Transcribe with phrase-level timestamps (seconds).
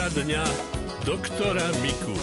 [0.00, 0.44] Poradňa
[1.04, 2.16] doktora Miku.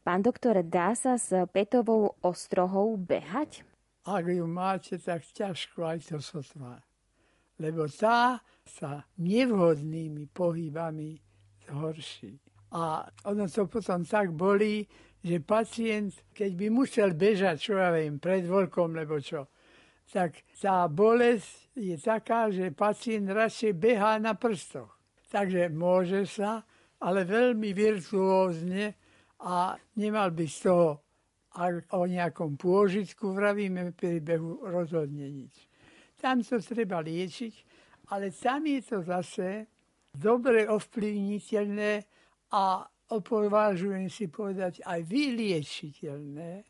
[0.00, 3.68] Pán doktor, dá sa s petovou ostrohou behať?
[4.08, 6.80] Ak ju máte, tak ťažko aj to sotva.
[7.60, 11.20] Lebo tá sa nevhodnými pohybami
[11.68, 12.40] zhorší.
[12.72, 14.88] A ono to potom tak bolí,
[15.20, 19.52] že pacient, keď by musel bežať, čo ja viem, pred voľkom, lebo čo,
[20.08, 24.93] tak tá bolesť je taká, že pacient radšej behá na prstoch.
[25.34, 26.62] Takže môže sa,
[27.02, 28.94] ale veľmi virtuózne
[29.42, 31.02] a nemal by z toho
[31.90, 35.66] o nejakom pôžitku, vravíme pri behu rozhodne nič.
[36.22, 37.54] Tam to treba liečiť,
[38.14, 39.66] ale tam je to zase
[40.14, 41.92] dobre ovplyvniteľné
[42.54, 46.62] a opovážujem si povedať aj vyliečiteľné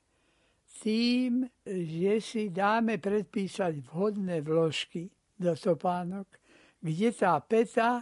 [0.81, 6.27] tým, že si dáme predpísať vhodné vložky do topánok,
[6.81, 8.01] kde tá peta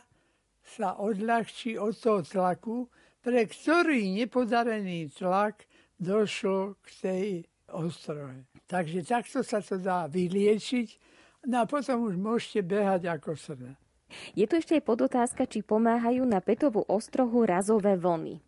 [0.62, 2.86] sa odľahčí od toho tlaku,
[3.22, 5.66] pre ktorý nepodarený tlak
[5.98, 7.26] došlo k tej
[7.70, 8.46] ostrohe.
[8.66, 10.88] Takže takto sa to dá vyliečiť
[11.46, 13.72] no a potom už môžete behať ako srna.
[14.36, 18.44] Je tu ešte aj podotázka, či pomáhajú na petovú ostrohu razové vlny.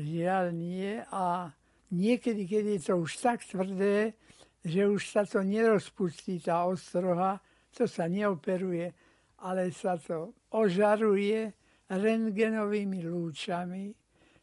[0.00, 1.52] Žiaľ nie a
[1.92, 4.16] niekedy, keď je to už tak tvrdé,
[4.64, 7.38] že už sa to nerozpustí, tá ostroha,
[7.76, 8.96] to sa neoperuje,
[9.44, 11.52] ale sa to ožaruje
[11.92, 13.92] rentgenovými lúčami,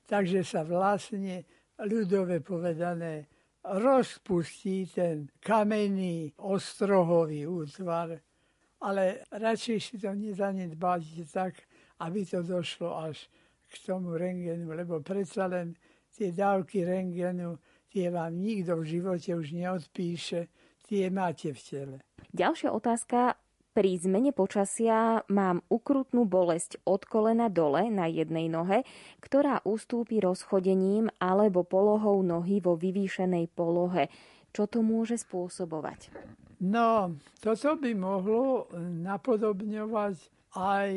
[0.05, 1.41] takže sa vlastne
[1.81, 3.25] ľudové povedané
[3.65, 8.13] rozpustí ten kamenný ostrohový útvar,
[8.81, 11.65] ale radšej si to nezanedbáte tak,
[12.01, 13.29] aby to došlo až
[13.69, 15.77] k tomu rengenu, lebo predsa len
[16.13, 17.57] tie dávky rengenu,
[17.89, 20.49] tie vám nikto v živote už neodpíše,
[20.85, 21.97] tie máte v tele.
[22.33, 23.40] Ďalšia otázka.
[23.71, 28.83] Pri zmene počasia mám ukrutnú bolesť od kolena dole na jednej nohe,
[29.23, 34.11] ktorá ustúpi rozchodením alebo polohou nohy vo vyvýšenej polohe.
[34.51, 36.11] Čo to môže spôsobovať?
[36.59, 40.19] No, toto by mohlo napodobňovať
[40.51, 40.91] aj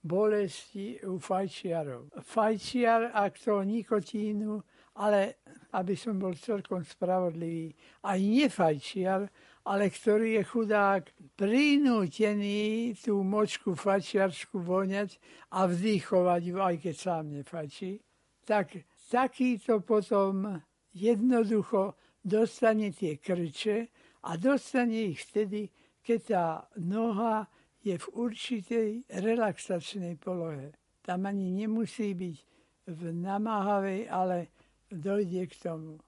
[0.00, 2.08] bolesti u fajčiarov.
[2.24, 4.64] Fajčiar, ak to nikotínu,
[4.96, 5.44] ale
[5.76, 9.28] aby som bol celkom spravodlivý, aj nefajčiar,
[9.68, 11.04] ale ktorý je chudák
[11.36, 15.20] prinútený tú močku fačiarsku voňať
[15.52, 18.00] a vdýchovať ju, aj keď sám nefačí,
[18.48, 18.80] tak
[19.12, 20.56] takýto potom
[20.96, 23.92] jednoducho dostane tie krče
[24.24, 25.68] a dostane ich vtedy,
[26.00, 26.44] keď tá
[26.80, 27.44] noha
[27.84, 28.88] je v určitej
[29.20, 30.72] relaxačnej polohe.
[31.04, 32.36] Tam ani nemusí byť
[32.88, 34.48] v namáhavej, ale
[34.88, 36.00] dojde k tomu.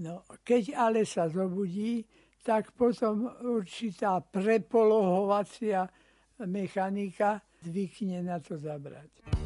[0.00, 2.08] No, keď ale sa zobudí,
[2.42, 5.86] tak potom určitá prepolohovacia
[6.42, 9.41] mechanika zvykne na to zabrať.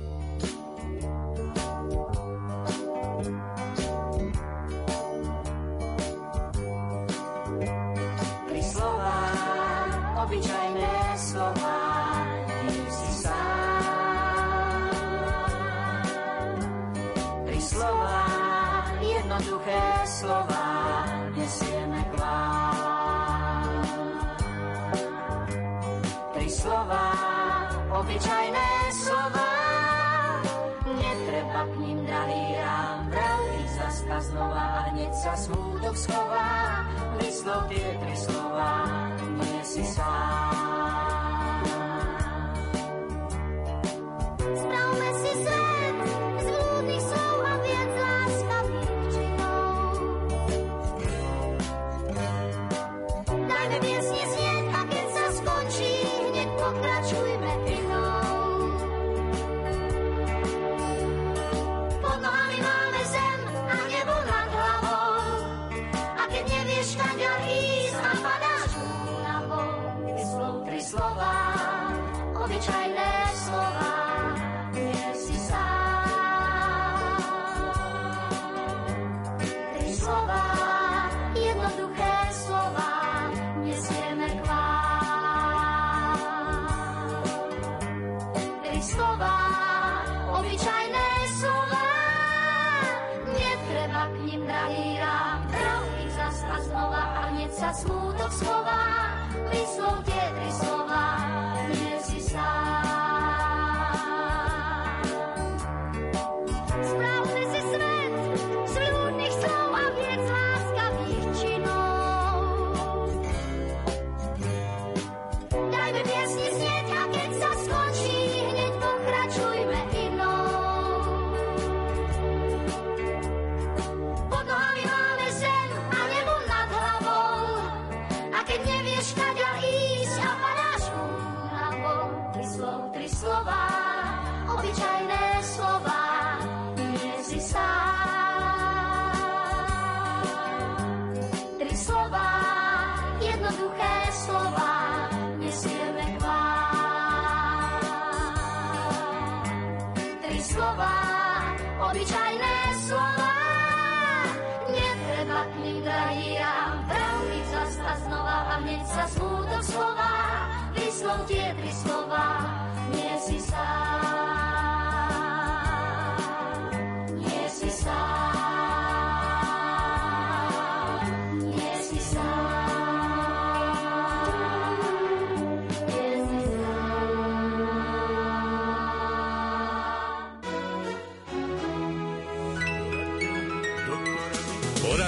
[35.27, 36.87] Sa smútok schová.
[37.19, 39.11] Vyslov tie tri slova,
[39.43, 40.46] nie si sám.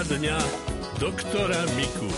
[0.08, 0.40] Poradňa
[0.98, 2.08] doktora Miku.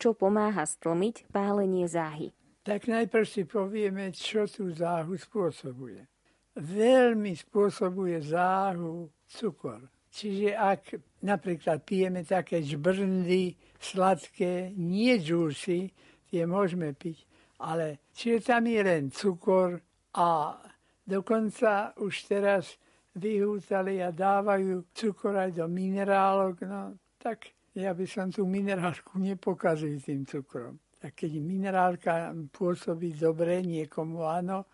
[0.00, 2.30] Čo pomáha stlmiť pálenie záhy?
[2.70, 6.06] Tak najprv si povieme, čo tú záhu spôsobuje.
[6.54, 9.90] Veľmi spôsobuje záhu cukor.
[10.06, 10.82] Čiže ak
[11.26, 15.90] napríklad pijeme také žbrndy sladké, nie džúsy,
[16.30, 17.26] tie môžeme piť,
[17.58, 19.82] ale čiže tam je len cukor
[20.14, 20.54] a
[21.02, 22.78] dokonca už teraz
[23.18, 29.98] vyhútali a dávajú cukor aj do minerálok, no tak ja by som tú minerálku nepokazil
[29.98, 30.78] tým cukrom.
[31.00, 34.68] Tak keď minerálka pôsobí dobre, niekomu áno,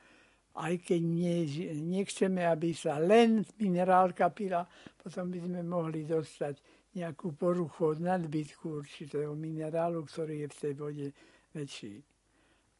[0.56, 1.38] aj keď nie,
[1.78, 4.66] nechceme, aby sa len minerálka pila,
[4.98, 6.58] potom by sme mohli dostať
[6.96, 11.06] nejakú poruchu od nadbytku určitého minerálu, ktorý je v tej vode
[11.52, 11.94] väčší.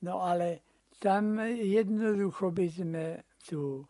[0.08, 0.64] No ale
[0.96, 3.04] tam jednoducho by sme
[3.44, 3.84] tú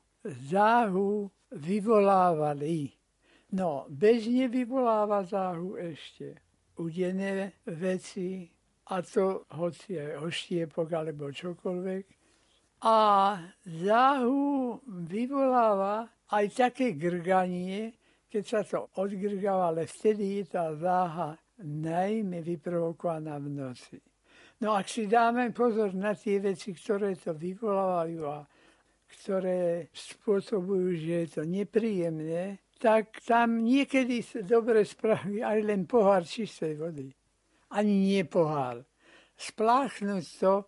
[0.51, 2.91] záhu vyvolávali.
[3.55, 6.43] No, bežne vyvoláva záhu ešte
[6.83, 8.51] udené veci,
[8.87, 12.05] a to hoci aj oštiepok alebo čokoľvek.
[12.87, 12.99] A
[13.67, 17.97] záhu vyvoláva aj také grganie,
[18.31, 21.35] keď sa to odgrgáva, ale vtedy je tá záha
[21.65, 23.99] najmä vyprovokovaná v noci.
[24.61, 28.45] No ak si dáme pozor na tie veci, ktoré to vyvolávajú a
[29.07, 36.25] ktoré spôsobujú, že je to nepríjemné, tak tam niekedy sa dobre spraví aj len pohár
[36.25, 37.09] čistej vody.
[37.71, 38.87] Ani nie pohár.
[39.37, 40.65] Spláchnuť to e,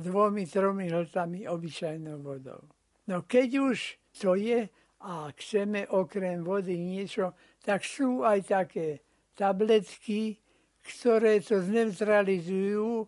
[0.00, 2.62] dvomi, tromi hltami obyčajnou vodou.
[3.06, 3.78] No keď už
[4.16, 4.68] to je
[5.02, 9.02] a chceme okrem vody niečo, tak sú aj také
[9.34, 10.38] tabletky,
[10.82, 13.06] ktoré to zneutralizujú,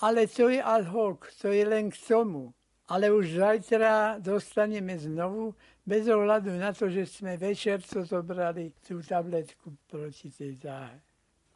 [0.00, 2.52] ale to je ad hoc, to je len k tomu.
[2.90, 5.54] Ale už zajtra dostaneme znovu
[5.86, 10.98] bez ohľadu na to, že sme večer to zobrali tú tabletku proti tej záhe.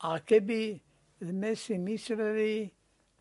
[0.05, 0.78] A keby
[1.24, 2.68] sme si mysleli,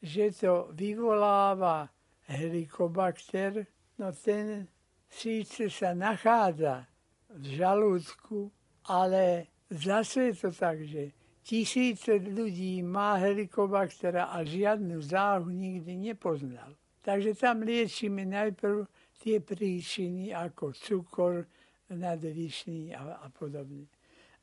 [0.03, 1.87] že to vyvoláva
[2.27, 3.63] helikobakter,
[3.99, 4.67] no ten
[5.07, 6.83] síce sa nachádza
[7.31, 8.51] v žalúdku,
[8.91, 16.75] ale zase je to tak, že tisíce ľudí má helikobaktera a žiadnu záhu nikdy nepoznal.
[17.03, 18.87] Takže tam liečíme najprv
[19.19, 21.43] tie príčiny ako cukor
[21.91, 23.87] nadvyšný a, a podobne.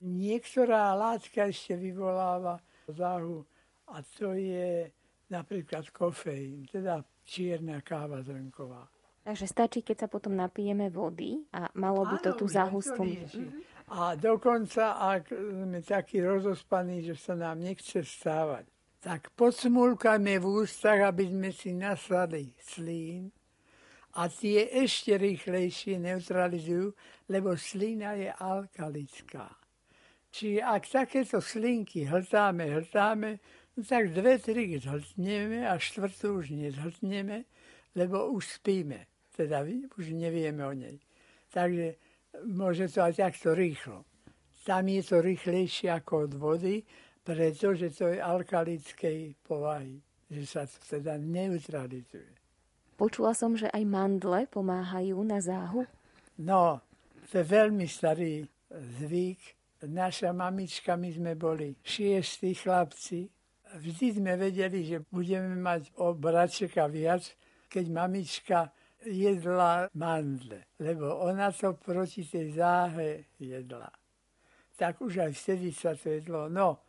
[0.01, 3.45] Niektorá látka ešte vyvoláva záhu
[3.91, 4.91] a to je
[5.31, 8.87] napríklad kofeín, teda čierna káva zrnková.
[9.21, 13.31] Takže stačí, keď sa potom napijeme vody a malo by to tú záhu stlmiť.
[13.91, 18.65] A dokonca, ak sme takí rozospaní, že sa nám nechce stávať,
[19.01, 23.29] tak podsmulkajme v ústach, aby sme si nasadli slín
[24.17, 26.93] a tie ešte rýchlejšie neutralizujú,
[27.31, 29.47] lebo slina je alkalická.
[30.31, 33.43] Čiže ak takéto slinky hltáme, hltáme,
[33.83, 37.45] tak dve, tri zhltneme a štvrtú už nezhltneme,
[37.95, 39.07] lebo už spíme.
[39.37, 39.65] Teda
[39.97, 41.01] už nevieme o nej.
[41.51, 41.97] Takže
[42.47, 44.05] môže to aj takto rýchlo.
[44.63, 46.77] Tam je to rýchlejšie ako od vody,
[47.25, 52.37] pretože to je alkalickej povahy, že sa to teda neutralizuje.
[53.01, 55.89] Počula som, že aj mandle pomáhajú na záhu.
[56.45, 56.85] No,
[57.33, 58.45] to je veľmi starý
[59.01, 59.41] zvyk.
[59.89, 63.40] Naša mamička, my sme boli šiestí chlapci.
[63.79, 67.23] Vždy sme vedeli, že budeme mať o bračeka viac,
[67.71, 68.59] keď mamička
[69.07, 73.89] jedla mandle, lebo ona to proti tej záhe jedla.
[74.75, 76.51] Tak už aj vtedy sa to jedlo.
[76.51, 76.83] No,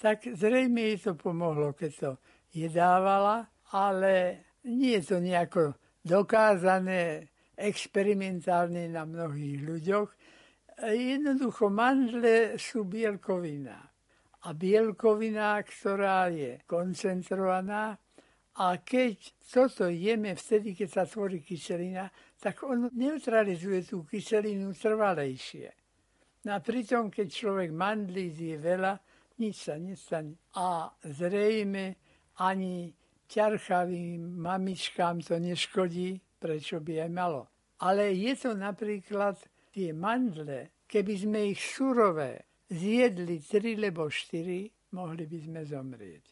[0.00, 2.10] tak zrejme jej to pomohlo, keď to
[2.50, 10.08] jedávala, ale nie je to nejako dokázané experimentálne na mnohých ľuďoch.
[10.90, 13.93] Jednoducho mandle sú bielkovina.
[14.44, 17.96] A bielkovina, ktorá je koncentrovaná,
[18.54, 22.06] a keď toto jeme vtedy, keď sa tvorí kyselina,
[22.38, 25.74] tak on neutralizuje tú kyselinu trvalejšie.
[26.46, 28.94] No a pritom, keď človek mandlí zje veľa,
[29.42, 30.38] nič sa nestane.
[30.54, 31.98] A zrejme
[32.38, 32.94] ani
[33.26, 37.50] ťarchavým mamičkám to neškodí, prečo by aj malo.
[37.82, 39.34] Ale je to napríklad
[39.74, 46.24] tie mandle, keby sme ich surové zjedli 3 lebo 4, mohli by sme zomrieť.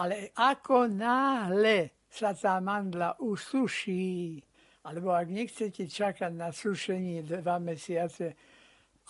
[0.00, 4.40] Ale ako náhle sa tá mandla usuší,
[4.86, 8.34] alebo ak nechcete čakať na sušenie dva mesiace,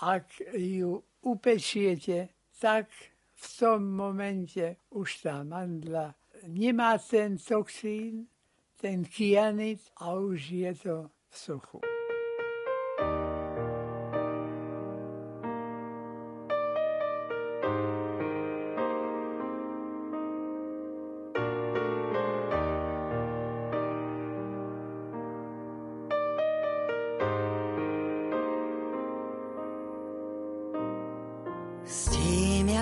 [0.02, 2.88] ak ju upečiete, tak
[3.40, 6.12] v tom momente už tá mandla
[6.49, 8.28] nemá ten toxín,
[8.80, 10.97] ten kianit a už je to
[11.28, 12.00] v suchu.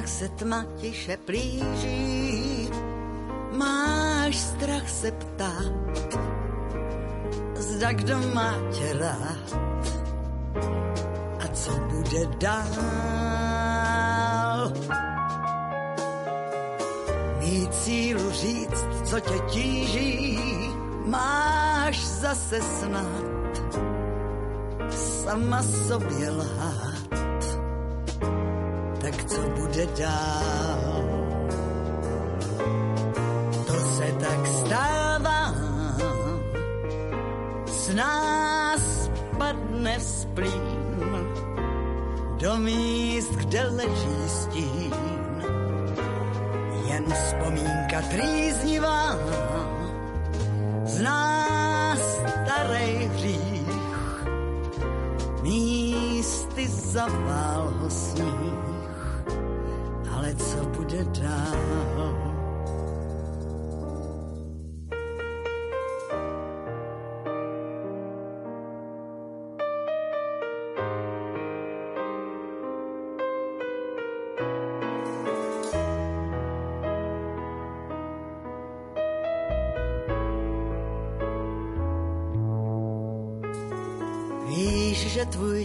[0.09, 2.71] Se tma tiše plíží,
[3.53, 5.73] máš strach se ptát,
[7.57, 9.57] zda kdo má tě rád
[11.45, 12.69] a co bude dál.
[17.39, 20.41] Mít sílu říct, co tě tíží,
[21.05, 23.29] máš zase snad
[24.91, 26.98] sama sobě lhát
[29.29, 31.05] co bude dál.
[33.67, 35.55] To se tak stává,
[37.67, 40.89] z nás padne splín
[42.41, 44.95] do míst, kde leží stín.
[46.89, 49.19] Jen vzpomínka trýznivá
[50.85, 52.01] z nás
[52.45, 53.69] starej hřích
[55.43, 58.38] místy zavál ho sníh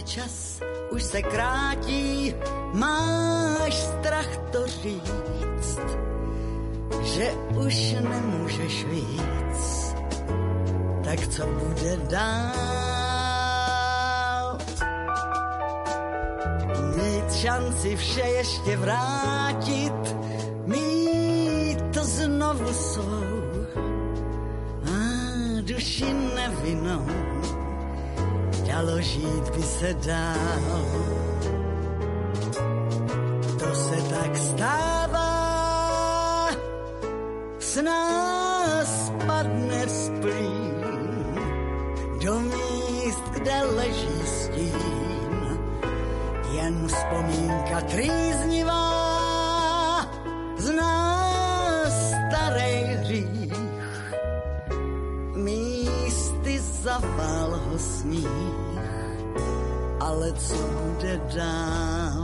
[0.04, 2.34] čas už se krátí,
[2.72, 5.80] máš strach to říct,
[7.02, 9.94] že už nemůžeš víc,
[11.04, 12.44] tak co bude dál?
[16.96, 20.16] Mít šanci vše ještě vrátit,
[20.66, 23.24] mít to znovu svou.
[24.86, 24.90] A
[25.60, 27.33] duši nevinou
[28.74, 30.86] dalo žít by se dál.
[33.58, 35.30] To se tak stává,
[37.58, 40.74] s nás padne splín
[42.24, 45.58] do míst, kde leží stín.
[46.52, 48.90] Jen vzpomínka trýznivá
[50.58, 53.54] z nás starej hřích.
[55.34, 58.63] Místy zavál ho sníh
[60.24, 62.23] ale co bude dál?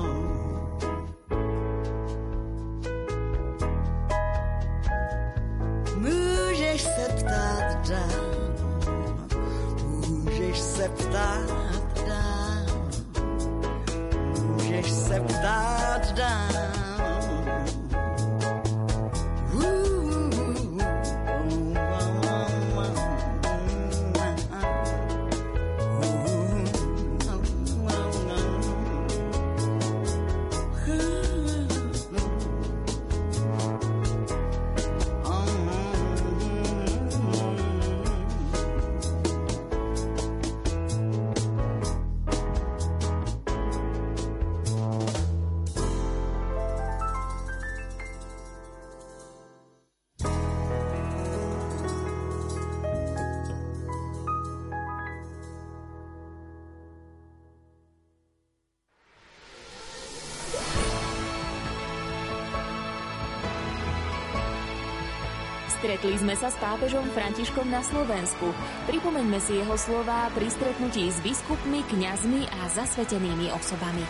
[66.01, 68.57] Stretli sme sa s pápežom Františkom na Slovensku.
[68.89, 74.01] Pripomeňme si jeho slová pri stretnutí s biskupmi, kňazmi a zasvetenými osobami.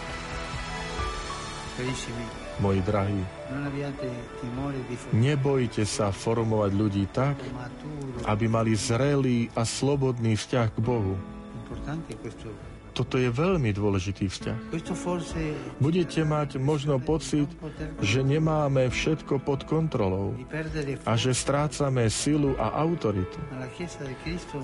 [2.62, 3.18] Moji drahí,
[5.10, 7.34] nebojte sa formovať ľudí tak,
[8.22, 11.18] aby mali zrelý a slobodný vzťah k Bohu.
[13.00, 14.76] Toto je veľmi dôležitý vzťah.
[15.80, 17.48] Budete mať možno pocit,
[18.04, 20.36] že nemáme všetko pod kontrolou
[21.08, 23.40] a že strácame silu a autoritu.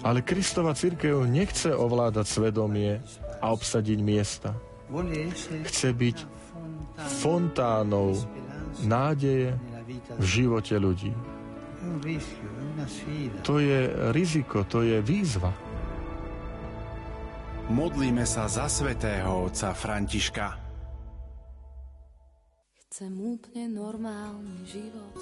[0.05, 3.01] Ale Kristova církev nechce ovládať svedomie
[3.41, 4.53] a obsadiť miesta.
[5.65, 6.17] Chce byť
[7.25, 8.21] fontánou
[8.85, 9.57] nádeje
[10.13, 11.17] v živote ľudí.
[13.49, 13.81] To je
[14.13, 15.57] riziko, to je výzva.
[17.67, 20.55] Modlíme sa za svetého otca Františka.
[22.87, 25.19] Chcem úplne normálny život,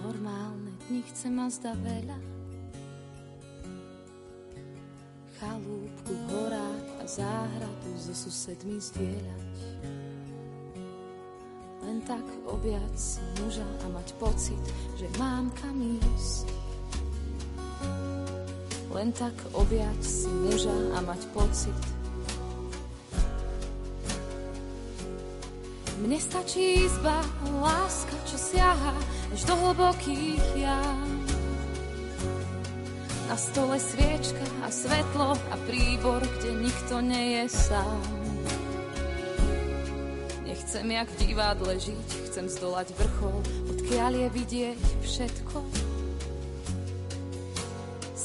[0.00, 2.16] normálne dni, chcem ma zda veľa.
[5.36, 9.52] Chalúbku, horách a záhradu so susedmi zdieľať.
[11.84, 14.64] Len tak objať si muža a mať pocit,
[14.96, 16.72] že mám kam ísť.
[18.92, 21.78] Len tak objať si muža a mať pocit,
[26.02, 27.22] Mne stačí izba,
[27.62, 28.90] láska, čo siaha
[29.30, 31.06] až do hlbokých jam.
[33.30, 38.02] Na stole sviečka a svetlo a príbor, kde nikto nie je sám.
[40.42, 43.38] Nechcem jak v divadle žiť, chcem zdolať vrchol,
[43.70, 45.81] odkiaľ je vidieť všetko.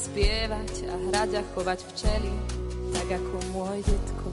[0.08, 2.32] Spievať a hrať a chovať včely,
[2.96, 4.28] tak ako môj detko.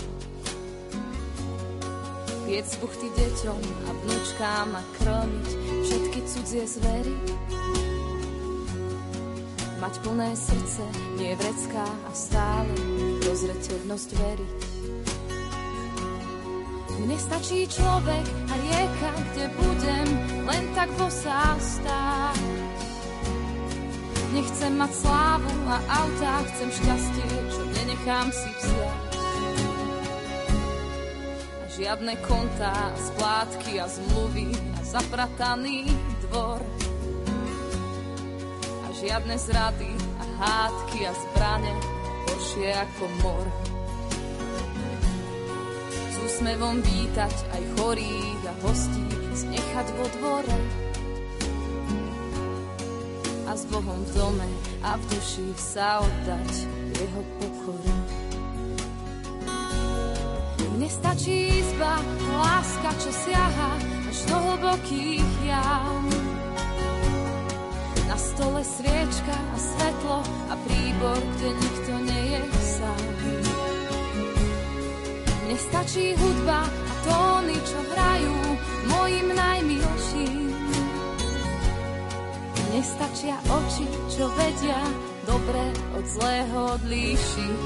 [2.48, 5.48] Piec buchty deťom a vnúčkám a krmiť
[5.84, 7.15] všetky cudzie zvery.
[9.84, 10.84] Mať plné srdce,
[11.20, 12.72] nie vrecká a stále
[13.27, 14.60] dozreteľnosť veriť.
[17.03, 20.07] Mne stačí človek a rieka, kde budem
[20.48, 22.65] len tak bosá stáť.
[24.35, 29.00] Nechcem mať slávu a autá, chcem šťastie, čo nenechám si vziať.
[31.55, 35.87] A žiadne kontá, splátky a zmluvy a zaprataný
[36.27, 36.59] dvor.
[38.83, 41.74] A žiadne zrady a hádky a zbrane,
[42.27, 43.48] horšie ako mor.
[46.11, 50.84] S úsmevom vítať aj chorých a hostí, znechať vo dvore
[53.55, 54.48] s Bohom v dome
[54.83, 57.94] a v duši sa oddať jeho pokoru.
[60.75, 62.03] Mne stačí izba,
[62.35, 63.79] láska, čo siaha
[64.11, 66.03] až do hlbokých jam.
[68.11, 70.20] Na stole sviečka a svetlo
[70.51, 73.03] a príbor, kde nikto nie je sám.
[75.48, 78.35] Mne stačí hudba a tóny, čo hrajú
[78.91, 80.45] mojim najmilším.
[82.75, 84.75] Nestačia oči, čo vedia
[85.24, 85.64] dobre
[85.96, 87.59] od zlého odlíšiť.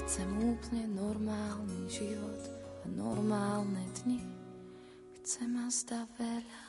[0.00, 2.40] Chcem úplne normálny život
[2.80, 4.24] a normálne dni.
[5.20, 6.62] Chcem ma zda veľa.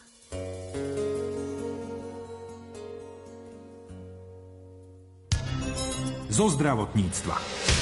[6.28, 7.81] Zo zdravotníctva.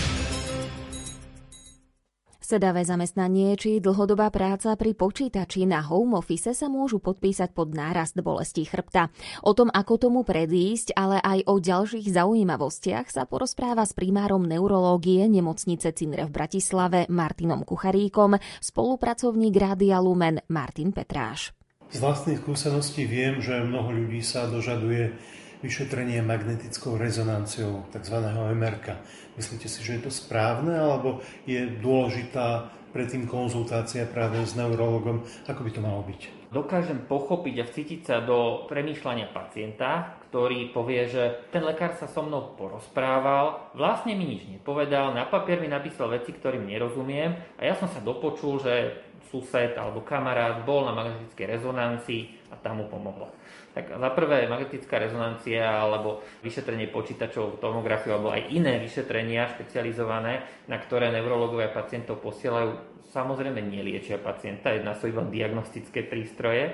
[2.50, 8.18] Sedavé zamestnanie či dlhodobá práca pri počítači na home office sa môžu podpísať pod nárast
[8.26, 9.14] bolesti chrbta.
[9.46, 15.30] O tom, ako tomu predísť, ale aj o ďalších zaujímavostiach sa porozpráva s primárom neurológie
[15.30, 21.54] nemocnice Cinre v Bratislave Martinom Kucharíkom, spolupracovník Rádia Lumen Martin Petráš.
[21.94, 25.14] Z vlastných skúseností viem, že mnoho ľudí sa dožaduje
[25.60, 28.16] vyšetrenie magnetickou rezonanciou, tzv.
[28.56, 28.88] MRK.
[29.36, 35.22] Myslíte si, že je to správne, alebo je dôležitá predtým konzultácia práve s neurologom?
[35.46, 36.22] Ako by to malo byť?
[36.50, 42.26] Dokážem pochopiť a vcítiť sa do premýšľania pacienta, ktorý povie, že ten lekár sa so
[42.26, 47.78] mnou porozprával, vlastne mi nič nepovedal, na papier mi napísal veci, ktorým nerozumiem a ja
[47.78, 48.98] som sa dopočul, že
[49.30, 53.30] sused alebo kamarát bol na magnetickej rezonancii a tam mu pomohlo.
[53.70, 60.78] Tak za prvé magnetická rezonancia alebo vyšetrenie počítačov, tomografiu alebo aj iné vyšetrenia špecializované, na
[60.82, 66.74] ktoré neurologovia pacientov posielajú, samozrejme neliečia pacienta, jedná sú iba diagnostické prístroje.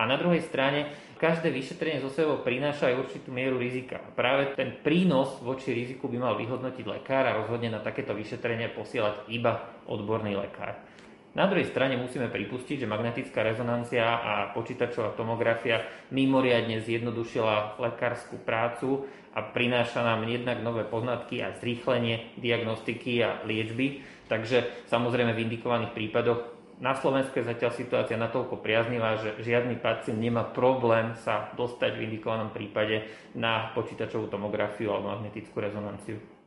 [0.00, 0.88] A na druhej strane
[1.20, 4.00] každé vyšetrenie zo sebou prináša aj určitú mieru rizika.
[4.16, 9.28] Práve ten prínos voči riziku by mal vyhodnotiť lekár a rozhodne na takéto vyšetrenie posielať
[9.28, 10.80] iba odborný lekár.
[11.30, 19.06] Na druhej strane musíme pripustiť, že magnetická rezonancia a počítačová tomografia mimoriadne zjednodušila lekárskú prácu
[19.30, 24.02] a prináša nám jednak nové poznatky a zrýchlenie diagnostiky a liečby.
[24.26, 30.18] Takže samozrejme v indikovaných prípadoch na Slovensku je zatiaľ situácia natoľko priaznivá, že žiadny pacient
[30.18, 33.06] nemá problém sa dostať v indikovanom prípade
[33.38, 36.39] na počítačovú tomografiu alebo magnetickú rezonanciu.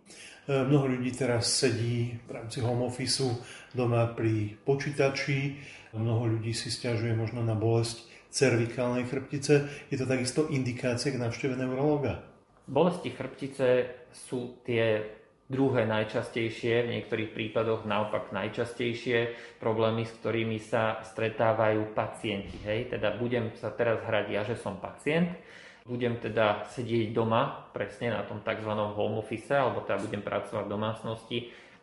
[0.43, 3.23] E, mnoho ľudí teraz sedí v rámci home office
[3.71, 5.55] doma pri počítači.
[5.95, 8.03] Mnoho ľudí si stiažuje možno na bolesť
[8.33, 9.87] cervikálnej chrbtice.
[9.93, 12.25] Je to takisto indikácia k návšteve neurologa?
[12.65, 15.03] Bolesti chrbtice sú tie
[15.43, 22.57] Druhé najčastejšie, v niektorých prípadoch naopak najčastejšie problémy, s ktorými sa stretávajú pacienti.
[22.63, 22.95] Hej?
[22.95, 25.35] Teda budem sa teraz hrať ja, že som pacient,
[25.83, 28.71] budem teda sedieť doma, presne na tom tzv.
[28.71, 31.39] home office, alebo teda budem pracovať v domácnosti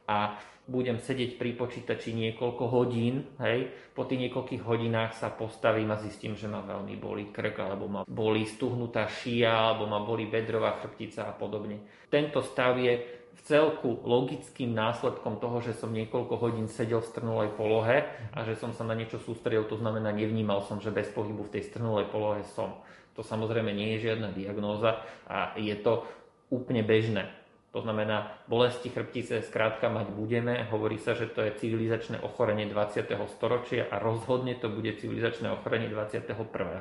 [0.09, 5.99] a budem sedieť pri počítači niekoľko hodín, hej, po tých niekoľkých hodinách sa postavím a
[5.99, 10.79] zistím, že ma veľmi bolí krk, alebo ma bolí stuhnutá šia, alebo ma bolí bedrová
[10.79, 11.83] chrbtica a podobne.
[12.07, 13.03] Tento stav je
[13.35, 18.55] v celku logickým následkom toho, že som niekoľko hodín sedel v strnulej polohe a že
[18.55, 22.07] som sa na niečo sústredil, to znamená nevnímal som, že bez pohybu v tej strnulej
[22.15, 22.79] polohe som.
[23.19, 26.07] To samozrejme nie je žiadna diagnóza a je to
[26.51, 27.31] úplne bežné.
[27.71, 30.67] To znamená, bolesti chrbtice skrátka mať budeme.
[30.75, 33.07] Hovorí sa, že to je civilizačné ochorenie 20.
[33.31, 36.35] storočia a rozhodne to bude civilizačné ochorenie 21.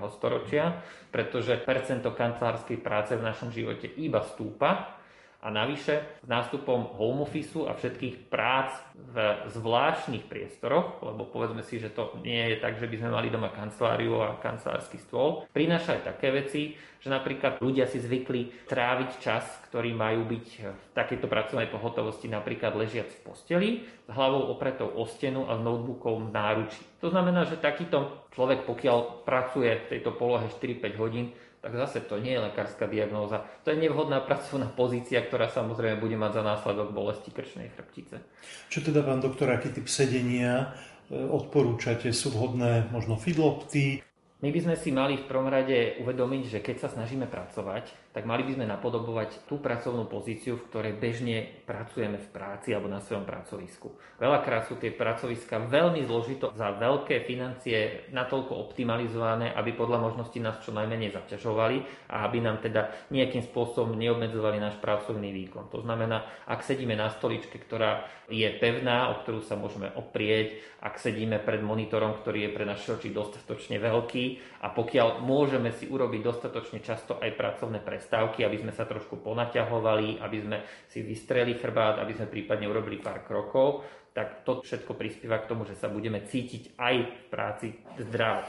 [0.09, 0.81] storočia,
[1.13, 4.98] pretože percento kancelárskej práce v našom živote iba stúpa
[5.39, 9.15] a navyše s nástupom home office a všetkých prác v
[9.55, 13.47] zvláštnych priestoroch, lebo povedzme si, že to nie je tak, že by sme mali doma
[13.55, 19.47] kanceláriu a kancelársky stôl, prináša aj také veci, že napríklad ľudia si zvykli tráviť čas,
[19.71, 25.07] ktorý majú byť v takejto pracovnej pohotovosti napríklad ležiac v posteli, s hlavou opretou o
[25.07, 26.83] stenu a s notebookom v náručí.
[26.99, 32.15] To znamená, že takýto človek, pokiaľ pracuje v tejto polohe 4-5 hodín, tak zase to
[32.19, 33.43] nie je lekárska diagnóza.
[33.67, 38.23] To je nevhodná pracovná pozícia, ktorá samozrejme bude mať za následok bolesti krčnej chrbtice.
[38.71, 40.71] Čo teda, pán doktor, aký typ sedenia
[41.11, 42.15] e, odporúčate?
[42.15, 43.99] Sú vhodné možno fidlopty,
[44.39, 48.25] my by sme si mali v prvom rade uvedomiť, že keď sa snažíme pracovať, tak
[48.25, 52.97] mali by sme napodobovať tú pracovnú pozíciu, v ktorej bežne pracujeme v práci alebo na
[52.97, 53.93] svojom pracovisku.
[54.17, 60.57] Veľakrát sú tie pracoviska veľmi zložito za veľké financie natoľko optimalizované, aby podľa možností nás
[60.65, 65.69] čo najmenej zaťažovali a aby nám teda nejakým spôsobom neobmedzovali náš pracovný výkon.
[65.69, 70.97] To znamená, ak sedíme na stoličke, ktorá je pevná, o ktorú sa môžeme oprieť, ak
[70.97, 74.25] sedíme pred monitorom, ktorý je pre naše oči dostatočne veľký,
[74.63, 80.23] a pokiaľ môžeme si urobiť dostatočne často aj pracovné prestávky, aby sme sa trošku ponaťahovali,
[80.23, 80.57] aby sme
[80.87, 83.83] si vystreli chrbát, aby sme prípadne urobili pár krokov,
[84.15, 87.67] tak to všetko prispieva k tomu, že sa budeme cítiť aj v práci
[87.99, 88.47] zdravo.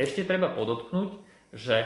[0.00, 1.10] Ešte treba podotknúť,
[1.52, 1.84] že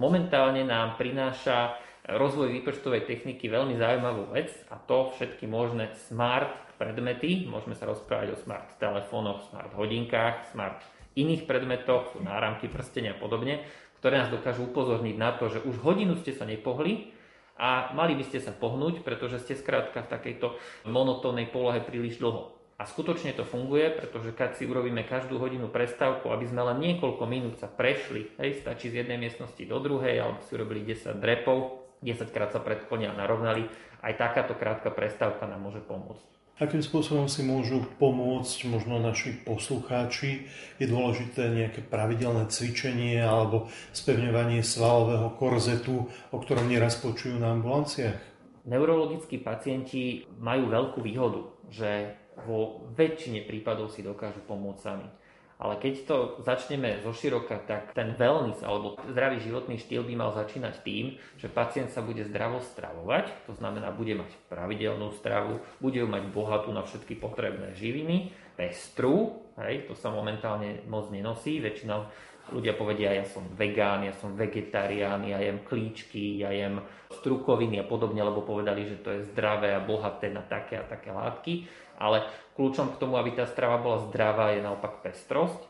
[0.00, 1.76] momentálne nám prináša
[2.08, 6.48] rozvoj výpočtovej techniky veľmi zaujímavú vec a to všetky možné smart
[6.80, 10.80] predmety, môžeme sa rozprávať o smart telefónoch, smart hodinkách, smart
[11.16, 13.64] iných predmetoch, náramky, prstenia a podobne,
[14.00, 17.12] ktoré nás dokážu upozorniť na to, že už hodinu ste sa nepohli
[17.56, 20.46] a mali by ste sa pohnúť, pretože ste skrátka v takejto
[20.84, 22.52] monotónnej polohe príliš dlho.
[22.76, 27.24] A skutočne to funguje, pretože keď si urobíme každú hodinu prestávku, aby sme len niekoľko
[27.24, 31.88] minút sa prešli, hej, stačí z jednej miestnosti do druhej, alebo si urobili 10 drepov,
[32.04, 33.64] 10 krát sa predklonili a narovnali,
[34.04, 36.35] aj takáto krátka prestávka nám môže pomôcť.
[36.56, 40.48] Akým spôsobom si môžu pomôcť možno naši poslucháči?
[40.80, 48.16] Je dôležité nejaké pravidelné cvičenie alebo spevňovanie svalového korzetu, o ktorom nieraz počujú na ambulanciách?
[48.64, 52.16] Neurologickí pacienti majú veľkú výhodu, že
[52.48, 55.08] vo väčšine prípadov si dokážu pomôcť sami.
[55.56, 60.30] Ale keď to začneme zo široka, tak ten wellness alebo zdravý životný štýl by mal
[60.36, 66.04] začínať tým, že pacient sa bude zdravo stravovať, to znamená, bude mať pravidelnú stravu, bude
[66.04, 72.04] ju mať bohatú na všetky potrebné živiny, pestrú, hej, to sa momentálne moc nenosí, väčšinou
[72.52, 76.78] ľudia povedia, ja som vegán, ja som vegetarián, ja jem klíčky, ja jem
[77.10, 81.10] strukoviny a podobne, lebo povedali, že to je zdravé a bohaté na také a také
[81.10, 81.66] látky
[82.00, 85.60] ale kľúčom k tomu, aby tá strava bola zdravá, je naopak pestrosť.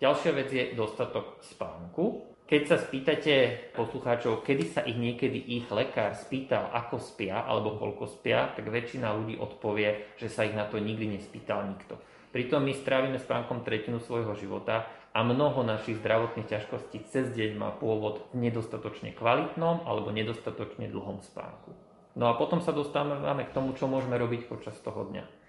[0.00, 2.30] Ďalšia vec je dostatok spánku.
[2.50, 3.34] Keď sa spýtate
[3.78, 9.14] poslucháčov, kedy sa ich niekedy ich lekár spýtal, ako spia alebo koľko spia, tak väčšina
[9.14, 11.94] ľudí odpovie, že sa ich na to nikdy nespýtal nikto.
[12.34, 17.70] Pritom my strávime spánkom tretinu svojho života a mnoho našich zdravotných ťažkostí cez deň má
[17.74, 21.74] pôvod v nedostatočne kvalitnom alebo nedostatočne dlhom spánku.
[22.18, 25.39] No a potom sa dostávame k tomu, čo môžeme robiť počas toho dňa.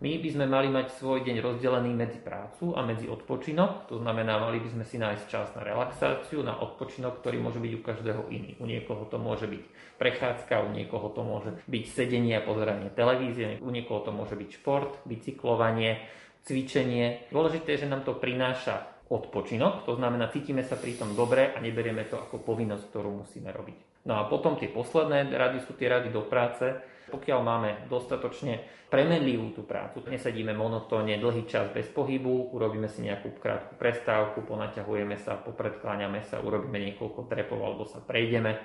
[0.00, 4.40] My by sme mali mať svoj deň rozdelený medzi prácu a medzi odpočinok, to znamená,
[4.40, 8.22] mali by sme si nájsť čas na relaxáciu, na odpočinok, ktorý môže byť u každého
[8.32, 8.56] iný.
[8.56, 9.60] U niekoho to môže byť
[10.00, 14.48] prechádzka, u niekoho to môže byť sedenie a pozeranie televízie, u niekoho to môže byť
[14.56, 16.00] šport, bicyklovanie,
[16.48, 17.28] cvičenie.
[17.28, 21.60] Dôležité je, že nám to prináša odpočinok, to znamená, cítime sa pri tom dobre a
[21.60, 23.89] neberieme to ako povinnosť, ktorú musíme robiť.
[24.08, 26.72] No a potom tie posledné rady sú tie rady do práce,
[27.10, 33.34] pokiaľ máme dostatočne premenlivú tú prácu, nesedíme monotónne dlhý čas bez pohybu, urobíme si nejakú
[33.38, 38.56] krátku prestávku, ponaťahujeme sa, popredkláňame sa, urobíme niekoľko trepov alebo sa prejdeme,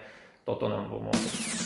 [0.46, 1.65] toto nám pomôže.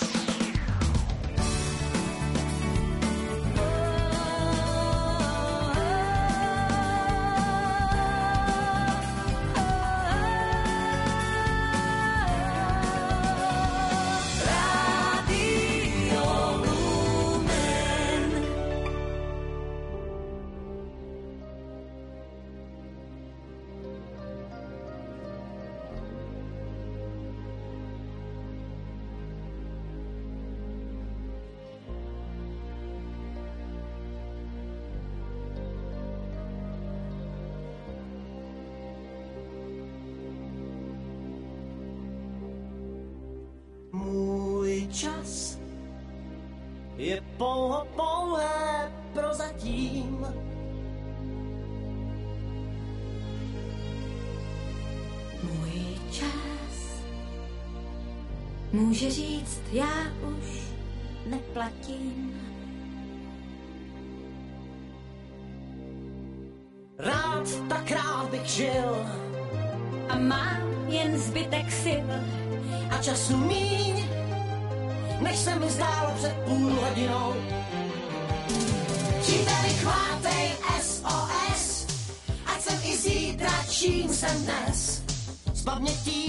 [58.72, 60.62] Může říct, já už
[61.26, 62.34] neplatím.
[66.98, 69.08] Rád tak rád bych žil
[70.10, 72.10] a mám jen zbytek sil
[72.90, 74.06] a času míň,
[75.22, 77.36] než se mi zdálo před půl hodinou.
[79.22, 80.52] Příteli, chvátej
[80.82, 81.88] SOS,
[82.46, 85.04] ať jsem i zítra, čím jsem dnes.
[85.54, 86.29] Z pamětí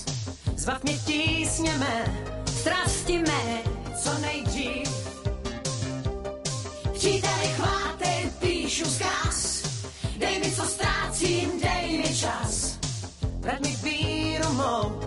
[0.61, 2.05] Zbav mě tísně mé,
[2.45, 3.61] strasti mé,
[4.03, 4.89] co nejdřív.
[6.93, 9.63] Příteli, chvátej, píšu zkaz,
[10.17, 12.77] dej mi, co ztrácím, dej mi čas.
[13.39, 15.00] Vrať mi víru mou,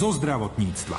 [0.00, 0.96] zo zdravotníctva.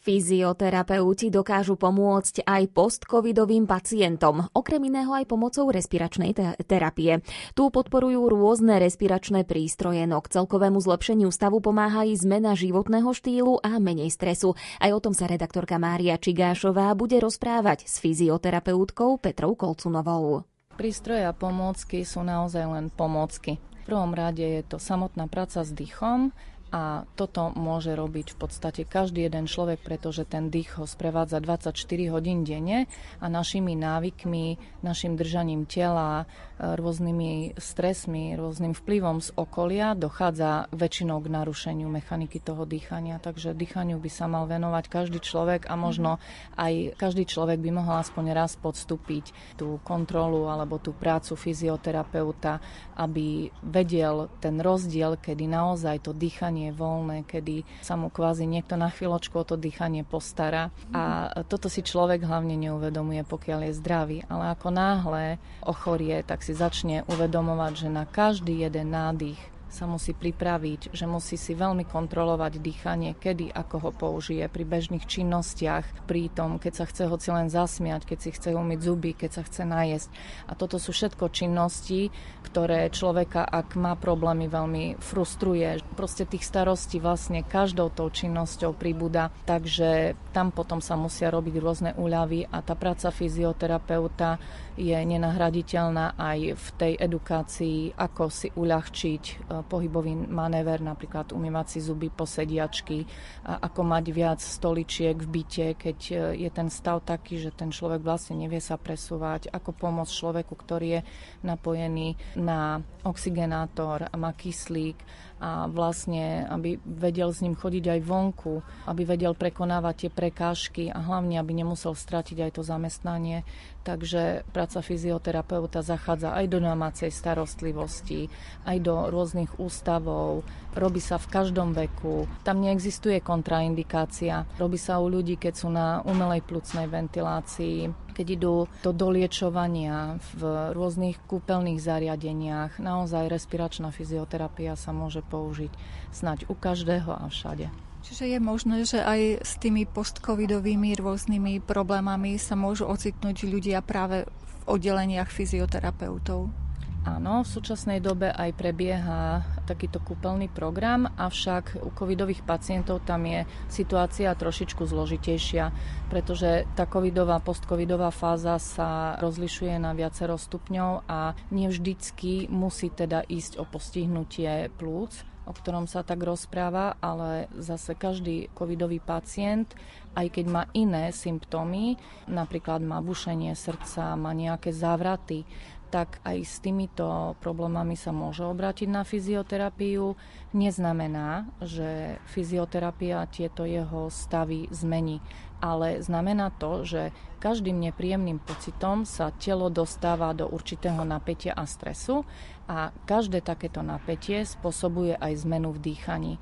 [0.00, 7.20] Fyzioterapeuti dokážu pomôcť aj postcovidovým pacientom, okrem iného aj pomocou respiračnej te- terapie.
[7.52, 13.60] Tu podporujú rôzne respiračné prístroje, no k celkovému zlepšeniu stavu pomáha aj zmena životného štýlu
[13.60, 14.56] a menej stresu.
[14.80, 20.48] Aj o tom sa redaktorka Mária Čigášová bude rozprávať s fyzioterapeutkou Petrou Kolcunovou.
[20.80, 23.60] Prístroje a pomôcky sú naozaj len pomôcky.
[23.90, 26.30] Prvom rade je to samotná práca s dýchom
[26.70, 31.74] a toto môže robiť v podstate každý jeden človek, pretože ten dých ho sprevádza 24
[32.14, 32.86] hodín denne
[33.18, 36.30] a našimi návykmi, našim držaním tela,
[36.60, 43.16] rôznymi stresmi, rôznym vplyvom z okolia dochádza väčšinou k narušeniu mechaniky toho dýchania.
[43.16, 46.20] Takže dýchaniu by sa mal venovať každý človek a možno
[46.60, 52.60] aj každý človek by mohol aspoň raz podstúpiť tú kontrolu alebo tú prácu fyzioterapeuta,
[53.00, 58.76] aby vedel ten rozdiel, kedy naozaj to dýchanie je voľné, kedy sa mu kvázi niekto
[58.76, 60.68] na chvíľočku o to dýchanie postará.
[60.92, 64.18] A toto si človek hlavne neuvedomuje, pokiaľ je zdravý.
[64.28, 69.38] Ale ako náhle ochorie, tak si začne uvedomovať, že na každý jeden nádych
[69.70, 75.06] sa musí pripraviť, že musí si veľmi kontrolovať dýchanie, kedy, ako ho použije pri bežných
[75.06, 79.30] činnostiach, pri tom, keď sa chce hoci len zasmiať, keď si chce umyť zuby, keď
[79.30, 80.08] sa chce najesť.
[80.50, 82.10] A toto sú všetko činnosti,
[82.42, 85.78] ktoré človeka, ak má problémy, veľmi frustruje.
[85.94, 91.90] Proste tých starostí vlastne každou tou činnosťou pribúda, takže tam potom sa musia robiť rôzne
[91.94, 94.42] úľavy a tá práca fyzioterapeuta
[94.80, 99.22] je nenahraditeľná aj v tej edukácii, ako si uľahčiť
[99.64, 103.04] pohybový manéver, napríklad umývať si zuby, posediačky,
[103.46, 105.98] ako mať viac stoličiek v byte, keď
[106.36, 110.88] je ten stav taký, že ten človek vlastne nevie sa presúvať, ako pomôcť človeku, ktorý
[110.98, 111.00] je
[111.46, 115.00] napojený na oxigenátor, má kyslík
[115.40, 121.00] a vlastne, aby vedel s ním chodiť aj vonku, aby vedel prekonávať tie prekážky a
[121.00, 123.48] hlavne, aby nemusel stratiť aj to zamestnanie.
[123.80, 128.28] Takže práca fyzioterapeuta zachádza aj do domácej starostlivosti,
[128.68, 130.44] aj do rôznych ústavov,
[130.76, 134.44] robí sa v každom veku, tam neexistuje kontraindikácia.
[134.60, 140.76] Robí sa u ľudí, keď sú na umelej plucnej ventilácii, keď idú do doliečovania v
[140.76, 142.76] rôznych kúpeľných zariadeniach.
[142.76, 145.72] Naozaj respiračná fyzioterapia sa môže použiť
[146.12, 147.72] snať u každého a všade.
[148.04, 154.28] Čiže je možné, že aj s tými postcovidovými rôznymi problémami sa môžu ocitnúť ľudia práve
[154.28, 156.52] v oddeleniach fyzioterapeutov?
[157.00, 163.48] Áno, v súčasnej dobe aj prebieha takýto kúpeľný program, avšak u covidových pacientov tam je
[163.72, 165.72] situácia trošičku zložitejšia,
[166.12, 173.56] pretože tá covidová, postcovidová fáza sa rozlišuje na viacero stupňov a nevždycky musí teda ísť
[173.56, 179.74] o postihnutie plúc o ktorom sa tak rozpráva, ale zase každý covidový pacient,
[180.14, 181.98] aj keď má iné symptómy,
[182.30, 185.42] napríklad má bušenie srdca, má nejaké závraty,
[185.90, 190.14] tak aj s týmito problémami sa môže obrátiť na fyzioterapiu.
[190.54, 195.18] Neznamená, že fyzioterapia tieto jeho stavy zmení,
[195.58, 197.10] ale znamená to, že
[197.42, 202.22] každým nepríjemným pocitom sa telo dostáva do určitého napätia a stresu
[202.70, 206.34] a každé takéto napätie spôsobuje aj zmenu v dýchaní.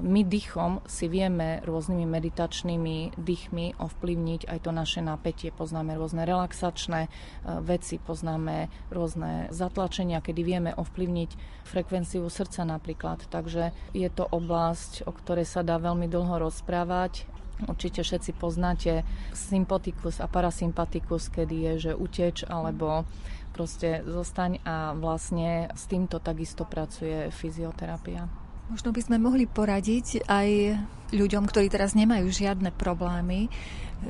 [0.00, 5.52] My dýchom si vieme rôznymi meditačnými dýchmi ovplyvniť aj to naše napätie.
[5.52, 7.10] Poznáme rôzne relaxačné e,
[7.60, 11.30] veci, poznáme rôzne zatlačenia, kedy vieme ovplyvniť
[11.68, 13.28] frekvenciu srdca napríklad.
[13.28, 17.28] Takže je to oblasť, o ktorej sa dá veľmi dlho rozprávať
[17.62, 23.06] Určite všetci poznáte sympatikus a parasympatikus, kedy je, že uteč alebo
[23.54, 28.41] proste zostaň a vlastne s týmto takisto pracuje fyzioterapia.
[28.72, 30.48] Možno by sme mohli poradiť aj
[31.12, 33.52] ľuďom, ktorí teraz nemajú žiadne problémy,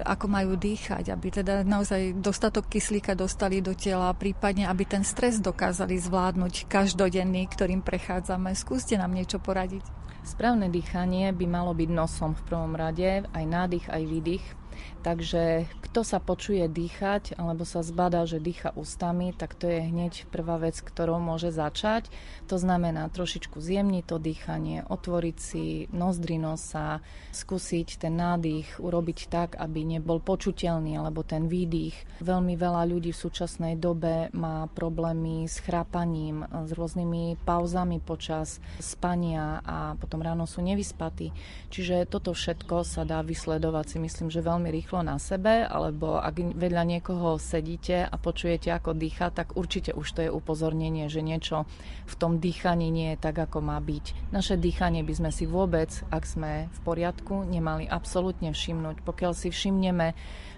[0.06, 5.42] ako majú dýchať, aby teda naozaj dostatok kyslíka dostali do tela, prípadne aby ten stres
[5.42, 8.54] dokázali zvládnuť každodenný, ktorým prechádzame.
[8.54, 9.82] Skúste nám niečo poradiť.
[10.22, 14.61] Správne dýchanie by malo byť nosom v prvom rade, aj nádych, aj výdych
[15.02, 20.30] Takže kto sa počuje dýchať alebo sa zbadá, že dýcha ústami, tak to je hneď
[20.30, 22.06] prvá vec, ktorou môže začať.
[22.46, 27.02] To znamená trošičku zjemniť to dýchanie, otvoriť si nozdry nosa,
[27.34, 32.22] skúsiť ten nádych urobiť tak, aby nebol počuteľný, alebo ten výdych.
[32.22, 39.58] Veľmi veľa ľudí v súčasnej dobe má problémy s chrápaním, s rôznymi pauzami počas spania
[39.66, 41.34] a potom ráno sú nevyspatí.
[41.74, 46.52] Čiže toto všetko sa dá vysledovať si myslím, že veľmi rýchlo na sebe, alebo ak
[46.52, 51.64] vedľa niekoho sedíte a počujete, ako dýcha, tak určite už to je upozornenie, že niečo
[52.04, 54.28] v tom dýchaní nie je tak, ako má byť.
[54.36, 59.00] Naše dýchanie by sme si vôbec, ak sme v poriadku, nemali absolútne všimnúť.
[59.00, 60.12] Pokiaľ si všimneme,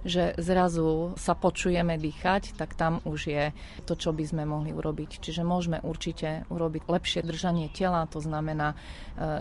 [0.04, 3.44] že zrazu sa počujeme dýchať, tak tam už je
[3.88, 5.24] to, čo by sme mohli urobiť.
[5.24, 8.76] Čiže môžeme určite urobiť lepšie držanie tela, to znamená e,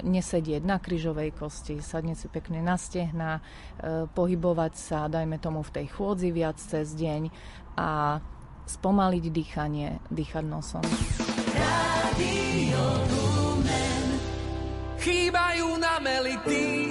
[0.07, 5.71] nesedieť na kryžovej kosti, sadnúť si pekne na stehna, e, pohybovať sa, dajme tomu v
[5.79, 7.31] tej chôdzi viac cez deň
[7.79, 8.19] a
[8.67, 10.83] spomaliť dýchanie, dýchať nosom.
[14.99, 16.83] Chýbajú na melity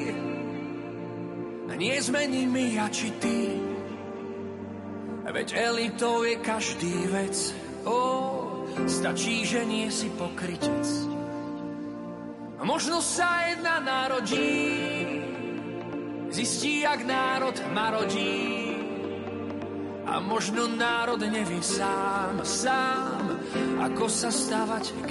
[1.82, 3.59] nie sme nimi ja či ty.
[5.26, 7.34] Veď elitou je každý vec,
[7.82, 7.99] ó,
[8.86, 10.86] stačí, že nie si pokrytec.
[12.62, 15.22] Možno sa jedna narodí,
[16.33, 18.72] zistí, jak národ marodí.
[20.07, 23.39] A možno národ nevie sám, sám,
[23.80, 25.11] ako sa stavať k.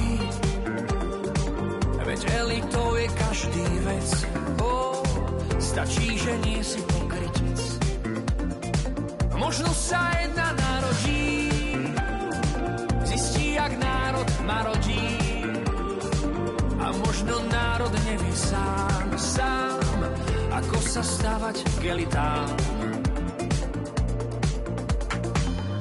[3.17, 4.09] Každý vec.
[4.61, 5.03] Oh,
[5.59, 7.59] stačí, že nie si pokrytec.
[9.35, 11.49] Možno sa jedna narodí,
[13.03, 15.09] zistí, jak národ marodí.
[16.79, 19.99] A možno národ nevie sám, sám,
[20.55, 22.49] ako sa stavať k elitám.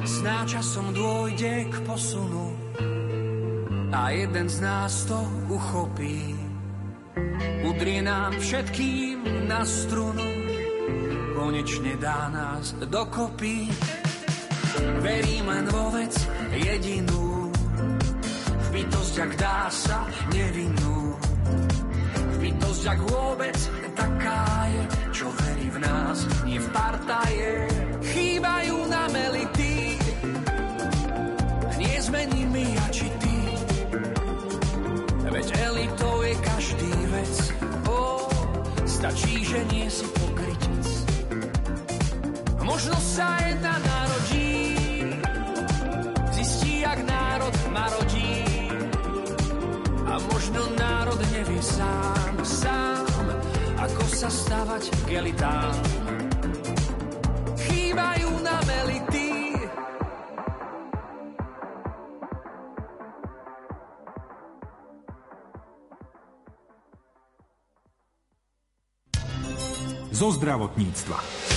[0.05, 2.53] Snáčasom dôjde k posunu
[3.91, 5.17] a jeden z nás to
[5.49, 6.50] uchopí.
[7.71, 10.27] Udrie nám všetkým na strunu,
[11.39, 13.71] konečne dá nás dokopy.
[14.99, 16.11] Verím len vo vec
[16.51, 17.47] jedinú,
[18.75, 20.03] bytosť, ak dá sa
[20.35, 21.15] nevinnú.
[22.35, 23.59] V bytosť, ak vôbec
[23.95, 24.83] taká je,
[25.15, 27.70] čo verí v nás, nie v partaje.
[39.01, 40.87] Stačí, že nie si pokrytec.
[42.61, 44.77] Možno sa jedna narodí,
[46.37, 48.45] zistí, jak národ marodí.
[50.05, 53.25] A možno národ nevie sám, sám,
[53.81, 55.75] ako sa stavať k elitám.
[57.57, 59.30] Chýbajú nám elity,
[70.21, 71.50] zo zdravotníctva.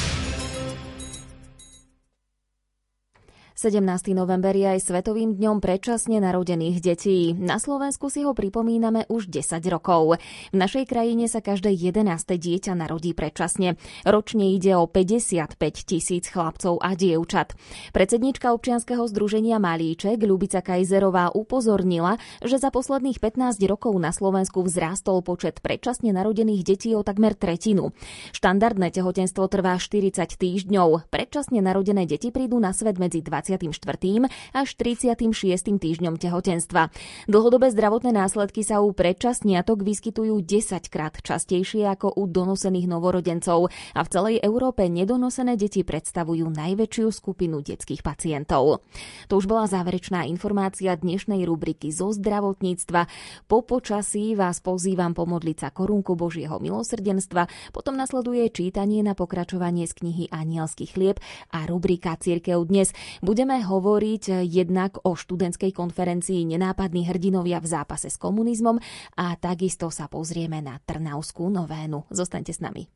[3.63, 4.11] 17.
[4.11, 7.31] november je aj Svetovým dňom predčasne narodených detí.
[7.31, 10.19] Na Slovensku si ho pripomíname už 10 rokov.
[10.51, 12.03] V našej krajine sa každé 11.
[12.27, 13.79] dieťa narodí predčasne.
[14.03, 15.55] Ročne ide o 55
[15.87, 17.55] tisíc chlapcov a dievčat.
[17.95, 25.23] Predsednička občianskeho združenia Malíček Ľubica Kajzerová upozornila, že za posledných 15 rokov na Slovensku vzrástol
[25.23, 27.95] počet predčasne narodených detí o takmer tretinu.
[28.35, 31.07] Štandardné tehotenstvo trvá 40 týždňov.
[31.07, 34.29] Predčasne narodené deti prídu na svet medzi 20 34.
[34.53, 35.77] až 36.
[35.77, 36.89] týždňom tehotenstva.
[37.29, 44.01] Dlhodobé zdravotné následky sa u predčasniatok vyskytujú 10 krát častejšie ako u donosených novorodencov a
[44.01, 48.85] v celej Európe nedonosené deti predstavujú najväčšiu skupinu detských pacientov.
[49.29, 53.07] To už bola záverečná informácia dnešnej rubriky zo zdravotníctva.
[53.47, 59.93] Po počasí vás pozývam pomodliť sa korunku Božieho milosrdenstva, potom nasleduje čítanie na pokračovanie z
[59.99, 61.19] knihy Anielský chlieb
[61.53, 62.95] a rubrika Církev dnes.
[63.19, 68.79] Bude Budeme hovoriť jednak o študentskej konferencii Nenápadní hrdinovia v zápase s komunizmom
[69.19, 72.07] a takisto sa pozrieme na Trnavskú novénu.
[72.07, 72.87] Zostaňte s nami.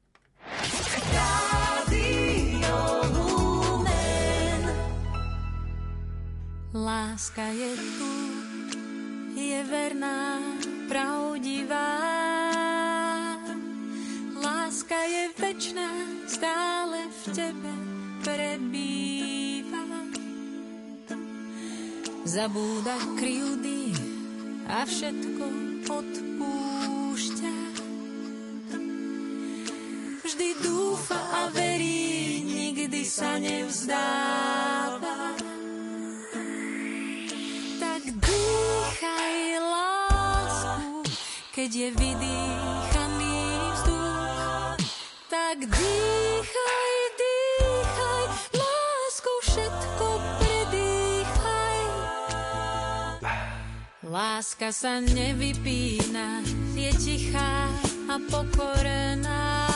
[6.72, 8.14] Láska je tu,
[9.36, 10.40] je verná,
[10.88, 11.92] pravdivá.
[14.40, 15.92] Láska je večná,
[16.32, 17.74] stále v tebe
[18.24, 19.37] prebýva
[22.28, 23.96] zabúda kryjúdy
[24.68, 25.48] a všetko
[25.88, 27.56] odpúšťa.
[30.28, 35.40] Vždy dúfa a verí, nikdy sa nevzdáva.
[37.80, 41.08] Tak dýchaj lásku,
[41.56, 43.40] keď je vydýchaný
[43.72, 44.76] vzduch.
[45.32, 46.17] Tak dýchaj
[54.08, 56.40] Láska sa nevypína,
[56.72, 57.68] je tichá
[58.08, 59.67] a pokorená.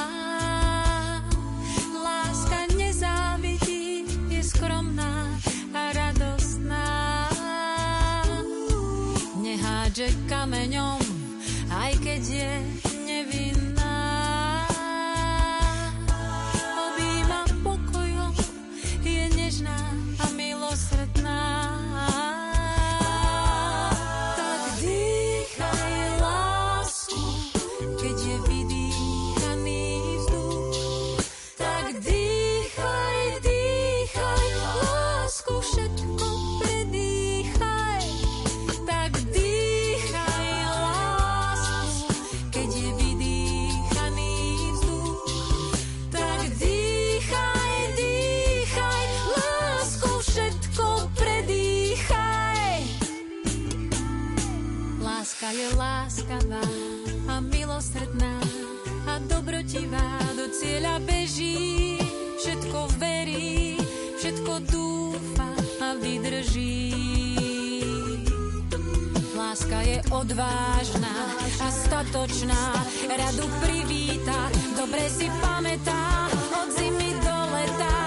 [70.22, 71.34] Odvážna
[71.65, 76.30] a statočná, radu privíta, dobre si pamätá,
[76.61, 77.97] od zimy do leta.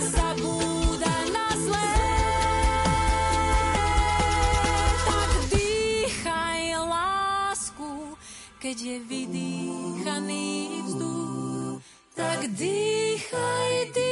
[0.00, 1.48] Zabúda na.
[5.04, 8.16] Tak dýchaj lásku,
[8.56, 10.48] keď je vydýchaný
[10.88, 11.84] vzduch.
[12.16, 14.05] Tak dýchaj, dýchaj,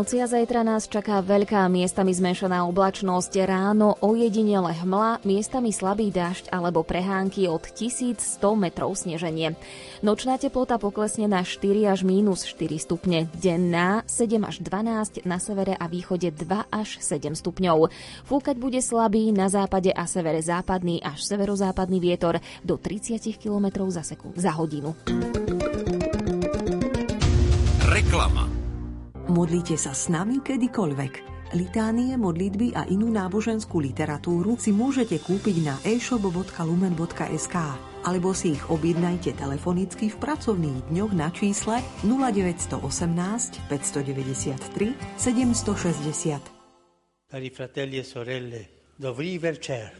[0.00, 6.48] noci a zajtra nás čaká veľká miestami zmenšená oblačnosť, ráno ojedinele hmla, miestami slabý dážď
[6.48, 8.16] alebo prehánky od 1100
[8.56, 9.60] metrov sneženie.
[10.00, 15.76] Nočná teplota poklesne na 4 až mínus 4 stupne, denná 7 až 12, na severe
[15.76, 17.92] a východe 2 až 7 stupňov.
[18.24, 24.00] Fúkať bude slabý, na západe a severe západný až severozápadný vietor do 30 km za,
[24.00, 24.96] sekund, za hodinu.
[27.84, 28.59] Reklama.
[29.30, 31.38] Modlite sa s nami kedykoľvek.
[31.54, 37.56] Litánie, modlitby a inú náboženskú literatúru si môžete kúpiť na e-shop.lumen.sk
[38.02, 47.30] alebo si ich objednajte telefonicky v pracovných dňoch na čísle 0918 593 760.
[47.30, 49.94] Cari fratelli e sorelle, dobrý večer.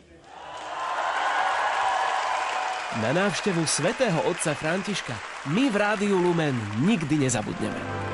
[2.99, 5.15] Na návštevu svätého otca Františka
[5.55, 8.10] my v Rádiu Lumen nikdy nezabudneme.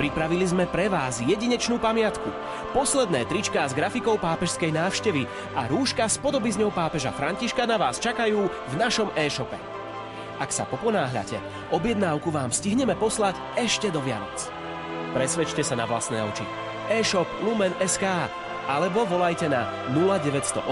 [0.00, 2.32] Pripravili sme pre vás jedinečnú pamiatku.
[2.72, 8.48] Posledné tričká s grafikou pápežskej návštevy a rúška s podobizňou pápeža Františka na vás čakajú
[8.48, 9.60] v našom e-shope.
[10.40, 11.36] Ak sa poponáhľate,
[11.68, 14.48] objednávku vám stihneme poslať ešte do Vianoc.
[15.12, 16.48] Presvedčte sa na vlastné oči.
[16.88, 18.08] e-shop Lumen SK
[18.72, 20.64] alebo volajte na 0918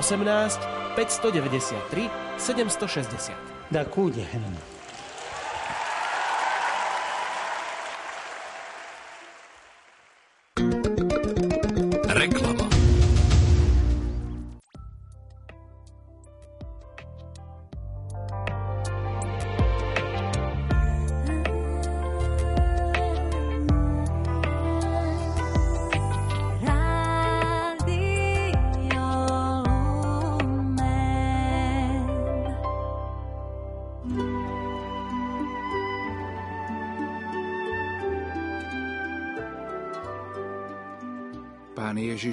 [0.97, 2.09] 593
[2.41, 3.37] 760.
[3.69, 4.25] Da kude.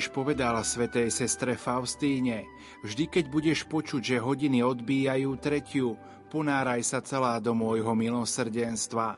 [0.06, 2.45] Pán Ježiš povedal svetej sestre Faustíne,
[2.86, 5.97] vždy keď budeš počuť, že hodiny odbíjajú tretiu,
[6.30, 9.18] ponáraj sa celá do môjho milosrdenstva.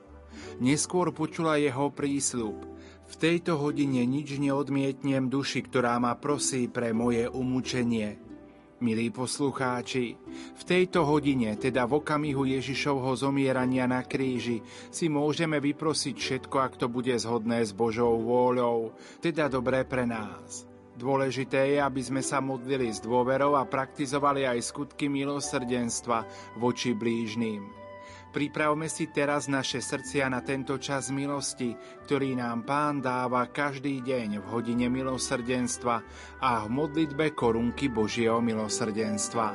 [0.63, 2.63] Neskôr počula jeho prísľub.
[3.03, 8.23] V tejto hodine nič neodmietnem duši, ktorá ma prosí pre moje umúčenie.
[8.79, 10.15] Milí poslucháči,
[10.55, 16.79] v tejto hodine, teda v okamihu Ježišovho zomierania na kríži, si môžeme vyprosiť všetko, ak
[16.79, 20.66] to bude zhodné s Božou vôľou, teda dobré pre nás.
[20.97, 26.25] Dôležité je, aby sme sa modlili s dôverou a praktizovali aj skutky milosrdenstva
[26.57, 27.85] voči blížným.
[28.33, 31.73] Pripravme si teraz naše srdcia na tento čas milosti,
[32.05, 35.95] ktorý nám Pán dáva každý deň v hodine milosrdenstva
[36.41, 39.47] a v modlitbe korunky Božieho milosrdenstva.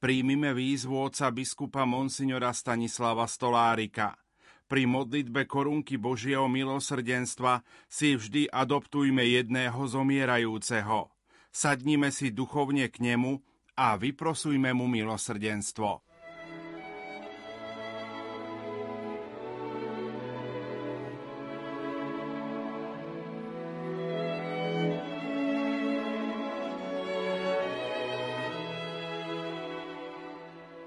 [0.00, 4.25] Príjmime výzvu oca biskupa Monsignora Stanislava Stolárika.
[4.66, 11.06] Pri modlitbe korunky Božieho milosrdenstva si vždy adoptujme jedného zomierajúceho.
[11.54, 13.38] Sadnime si duchovne k nemu
[13.78, 16.02] a vyprosujme mu milosrdenstvo.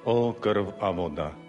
[0.10, 1.49] O krv a voda,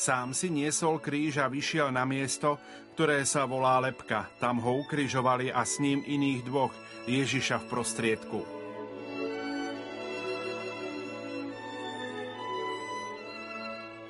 [0.00, 2.56] Sám si niesol kríž a vyšiel na miesto,
[2.96, 4.32] ktoré sa volá Lepka.
[4.40, 6.72] Tam ho ukrižovali a s ním iných dvoch,
[7.04, 8.40] Ježiša v prostriedku.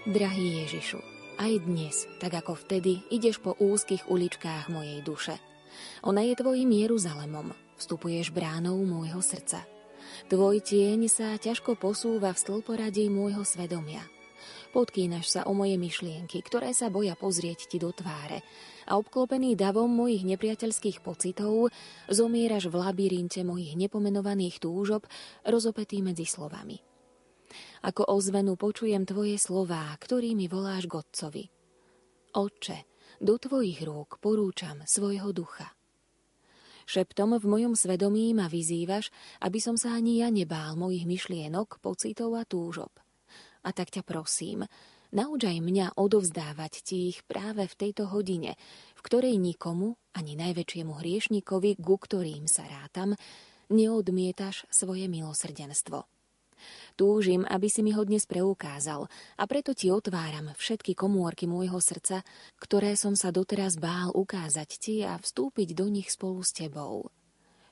[0.07, 1.03] Drahý Ježišu,
[1.43, 5.43] aj dnes, tak ako vtedy, ideš po úzkých uličkách mojej duše.
[6.07, 7.51] Ona je tvojim Jeruzalemom,
[7.83, 9.67] vstupuješ bránou môjho srdca.
[10.31, 14.07] Tvoj tieň sa ťažko posúva v stĺporadí môjho svedomia–
[14.71, 18.39] Podkýnaš sa o moje myšlienky, ktoré sa boja pozrieť ti do tváre
[18.87, 21.75] a obklopený davom mojich nepriateľských pocitov
[22.07, 25.11] zomieraš v labyrinte mojich nepomenovaných túžob,
[25.43, 26.79] rozopetý medzi slovami.
[27.83, 31.51] Ako ozvenu počujem tvoje slová, ktorými voláš Godcovi.
[32.39, 32.87] Oče,
[33.19, 35.75] do tvojich rúk porúčam svojho ducha.
[36.87, 39.11] Šeptom v mojom svedomí ma vyzývaš,
[39.43, 42.95] aby som sa ani ja nebál mojich myšlienok, pocitov a túžob–
[43.65, 44.65] a tak ťa prosím,
[45.13, 48.57] nauč aj mňa odovzdávať ti ich práve v tejto hodine,
[48.97, 53.15] v ktorej nikomu, ani najväčšiemu hriešnikovi, ku ktorým sa rátam,
[53.71, 56.07] neodmietaš svoje milosrdenstvo.
[56.93, 59.09] Túžim, aby si mi ho dnes preukázal
[59.41, 62.21] a preto ti otváram všetky komórky môjho srdca,
[62.61, 67.09] ktoré som sa doteraz bál ukázať ti a vstúpiť do nich spolu s tebou.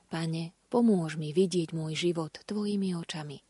[0.09, 3.45] Pane, pomôž mi vidieť môj život tvojimi očami.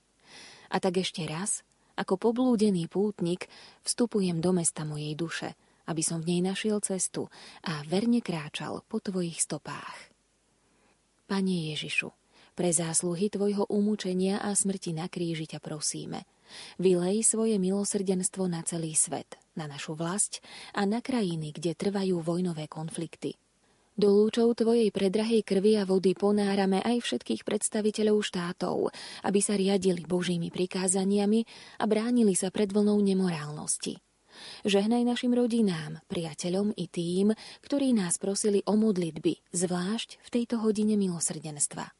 [0.70, 1.64] A tak ešte raz,
[2.00, 3.52] ako poblúdený pútnik
[3.84, 5.60] vstupujem do mesta mojej duše,
[5.92, 7.28] aby som v nej našiel cestu
[7.68, 10.16] a verne kráčal po tvojich stopách.
[11.28, 12.10] Pane Ježišu,
[12.56, 16.24] pre zásluhy tvojho umúčenia a smrti na kríži ťa prosíme.
[16.82, 20.42] Vylej svoje milosrdenstvo na celý svet, na našu vlast
[20.74, 23.36] a na krajiny, kde trvajú vojnové konflikty–
[24.00, 28.96] do lúčov Tvojej predrahej krvi a vody ponárame aj všetkých predstaviteľov štátov,
[29.28, 31.44] aby sa riadili Božími prikázaniami
[31.78, 34.00] a bránili sa pred vlnou nemorálnosti.
[34.64, 40.96] Žehnaj našim rodinám, priateľom i tým, ktorí nás prosili o modlitby, zvlášť v tejto hodine
[40.96, 41.92] milosrdenstva.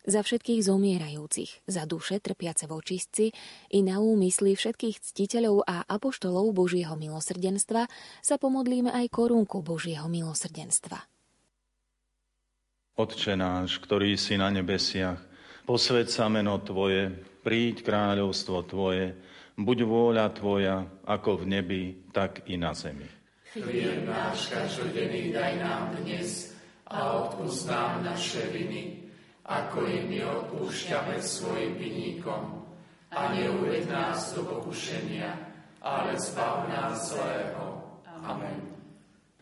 [0.00, 3.26] Za všetkých zomierajúcich, za duše trpiace v očistci
[3.72, 7.84] i na úmysly všetkých ctiteľov a apoštolov Božieho milosrdenstva
[8.24, 11.19] sa pomodlíme aj korunku Božieho milosrdenstva.
[12.98, 15.18] Otče náš, ktorý si na nebesiach,
[15.62, 17.10] posved sa meno Tvoje,
[17.40, 19.14] príď kráľovstvo Tvoje,
[19.54, 20.76] buď vôľa Tvoja,
[21.06, 23.06] ako v nebi, tak i na zemi.
[23.50, 26.54] Chlieb náš každodenný daj nám dnes
[26.86, 29.10] a odpúsť nám naše viny,
[29.46, 32.62] ako i my odpúšťame svojim vinníkom.
[33.10, 35.34] A neuved nás do pokušenia,
[35.82, 37.82] ale zbav nás zlého.
[38.22, 38.79] Amen.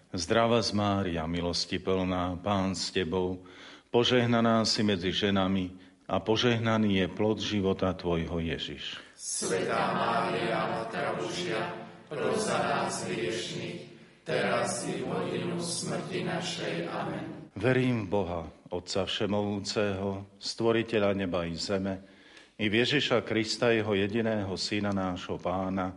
[0.08, 3.44] Zdrava z Mária, milosti plná, Pán s Tebou,
[3.92, 5.68] požehnaná si medzi ženami
[6.08, 8.96] a požehnaný je plod života Tvojho Ježiš.
[9.12, 11.60] Svetá Mária, Matka Božia,
[12.08, 13.84] pros za nás hriešných,
[14.24, 16.88] teraz i v hodinu smrti našej.
[16.88, 17.52] Amen.
[17.52, 18.42] Verím v Boha,
[18.72, 22.00] Otca Všemovúceho, Stvoriteľa neba i zeme,
[22.56, 25.92] i v Ježiša Krista, Jeho jediného Syna, nášho Pána,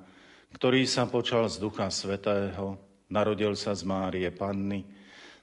[0.52, 4.88] ktorý sa počal z Ducha Svetého, Narodil sa z Márie Panny,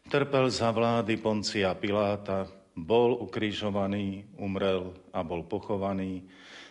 [0.08, 6.24] trpel za vlády Poncia Piláta, bol ukrižovaný, umrel a bol pochovaný,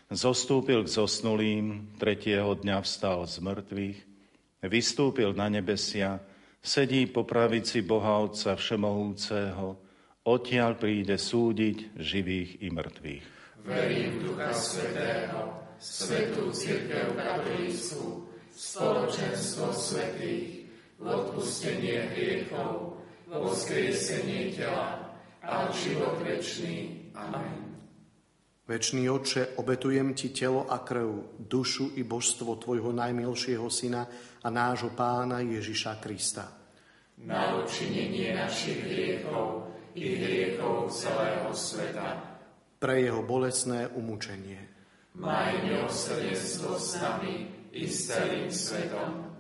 [0.10, 4.00] zostúpil k zosnulým, tretieho dňa vstal z mŕtvych,
[4.66, 6.18] vystúpil na nebesia,
[6.66, 9.78] sedí po pravici Boha Otca Všemohúceho,
[10.26, 13.26] odtiaľ príde súdiť živých i mŕtvych.
[13.70, 20.57] Verím Ducha Svetého, Svetú Církev Katolícku, spoločenstvo svetých,
[21.02, 22.98] odpustenie hriechov,
[23.30, 27.10] voskriesenie tela a život večný.
[27.14, 27.68] Amen.
[28.68, 34.04] Večný Oče, obetujem Ti telo a krv, dušu i božstvo Tvojho najmilšieho Syna
[34.44, 36.52] a nášho Pána Ježiša Krista.
[37.24, 42.08] Na odčinenie našich hriechov i hriechov celého sveta.
[42.78, 44.60] Pre Jeho bolesné umúčenie.
[45.18, 49.27] Maj milosrdenstvo s nami i s celým svetom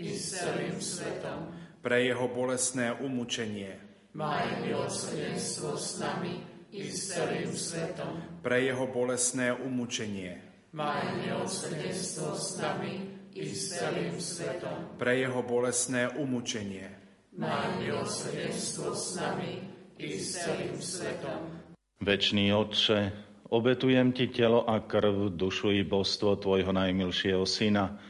[0.00, 1.52] i s celým svetom.
[1.84, 3.76] Pre jeho bolestné umúčenie.
[4.16, 6.40] Maj milosrdenstvo s nami
[6.72, 8.40] i s celým svetom.
[8.40, 10.40] Pre jeho bolestné umúčenie.
[10.72, 12.94] Maj milosrdenstvo s nami
[13.36, 14.96] i s celým svetom.
[14.96, 16.88] Pre jeho bolestné umúčenie.
[17.36, 19.52] Maj milosrdenstvo s nami
[20.00, 21.60] i s celým svetom.
[22.00, 23.12] Večný Otče,
[23.52, 28.09] obetujem Ti telo a krv, dušu i božstvo Tvojho najmilšieho Syna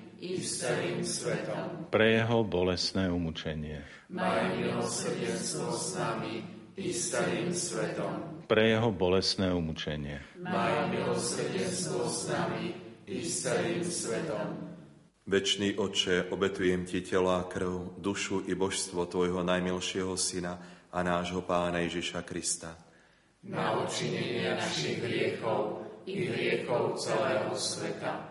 [0.21, 1.89] i s celým svetom.
[1.89, 3.81] Pre jeho bolestné umúčenie.
[4.13, 6.45] Maj milosrdenstvo s nami
[6.77, 8.45] i s celým svetom.
[8.45, 10.21] Pre jeho bolestné umúčenie.
[10.37, 12.77] Maj milosrdenstvo s nami
[13.09, 14.47] i s celým svetom.
[15.25, 20.61] Večný Oče, obetujem Ti telo a krv, dušu i božstvo Tvojho najmilšieho Syna
[20.93, 22.77] a nášho Pána Ježiša Krista.
[23.41, 28.30] Na učinenie našich hriechov i hriechov celého sveta.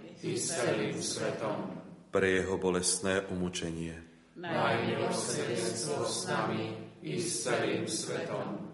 [0.23, 1.81] i s celým svetom.
[2.11, 3.95] Pre jeho bolestné umúčenie.
[4.37, 8.69] Maj milosrdenstvo s nami i s celým svetom.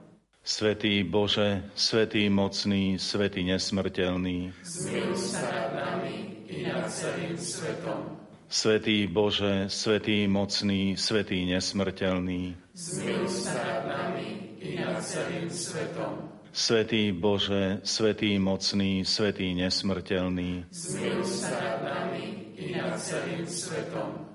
[0.47, 8.15] Svetý Bože, Svetý mocný, Svetý nesmrteľný, zmiluj sa nad nami i nad celým svetom.
[8.47, 16.26] Svetý Bože, Svetý mocný, Svetý nesmrteľný, zmiluj sa nad nami i nad celým svetom.
[16.51, 24.25] Svetý Bože, Svetý mocný, Svetý nesmrteľný, zmiluj sa nad nami i nad celým svetom.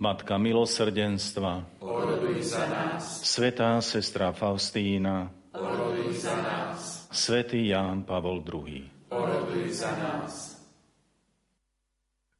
[0.00, 3.20] Matka milosrdenstva, oroduj za nás.
[3.20, 7.08] Svetá sestra Faustína, oroduj za nás.
[7.12, 10.56] Svetý Ján Pavol II, oroduj za nás.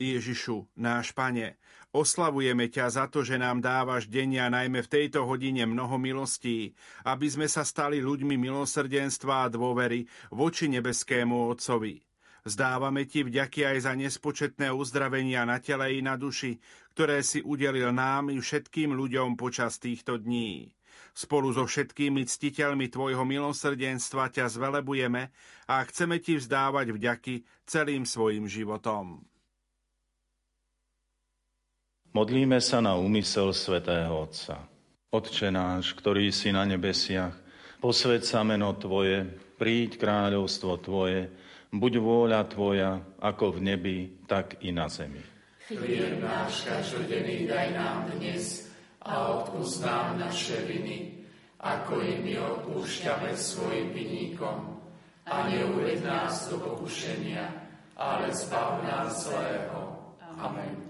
[0.00, 1.60] Ježišu, náš Pane,
[1.90, 6.74] oslavujeme ťa za to, že nám dávaš denia najmä v tejto hodine mnoho milostí,
[7.06, 12.02] aby sme sa stali ľuďmi milosrdenstva a dôvery voči nebeskému Otcovi.
[12.40, 16.56] Zdávame ti vďaky aj za nespočetné uzdravenia na tele i na duši,
[16.96, 20.72] ktoré si udelil nám i všetkým ľuďom počas týchto dní.
[21.12, 25.22] Spolu so všetkými ctiteľmi Tvojho milosrdenstva ťa zvelebujeme
[25.68, 27.34] a chceme Ti vzdávať vďaky
[27.68, 29.29] celým svojim životom.
[32.10, 34.66] Modlíme sa na úmysel svätého Otca.
[35.14, 37.38] Otče náš, ktorý si na nebesiach,
[37.78, 41.30] posved sa meno Tvoje, príď kráľovstvo Tvoje,
[41.70, 45.22] buď vôľa Tvoja, ako v nebi, tak i na zemi.
[45.70, 48.66] Chlieb náš každodenný daj nám dnes
[49.06, 51.14] a odpúsť nám naše viny,
[51.62, 54.82] ako i my odpúšťame svojim vinníkom.
[55.30, 57.54] A neuved nás do pokušenia,
[57.94, 59.94] ale zbav nás zlého.
[60.42, 60.89] Amen.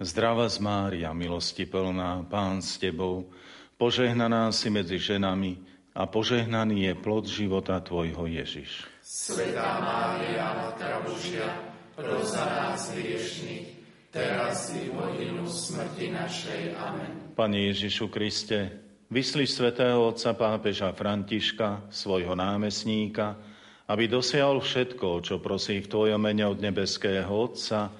[0.00, 3.28] Zdrava z Mária, milosti plná, Pán s Tebou,
[3.76, 5.60] požehnaná si medzi ženami
[5.92, 8.88] a požehnaný je plod života Tvojho Ježiš.
[9.04, 11.52] Svetá Mária, Matka Božia,
[11.92, 13.76] pros za nás hriešných,
[14.08, 16.80] teraz i v hodinu smrti našej.
[16.80, 17.36] Amen.
[17.36, 18.80] Pane Ježišu Kriste,
[19.12, 23.36] vyslí svätého otca pápeža Františka, svojho námestníka,
[23.84, 27.99] aby dosiahol všetko, čo prosí v Tvojom mene od nebeského Otca,